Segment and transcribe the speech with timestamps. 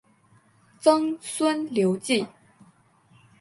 [0.79, 2.27] 曾孙刘洎。